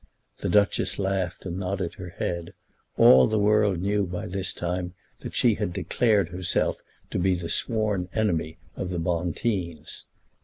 [0.39, 2.55] The Duchess laughed and nodded her head.
[2.97, 6.77] All the world knew by this time that she had declared herself
[7.11, 10.05] to be the sworn enemy of the Bonteens.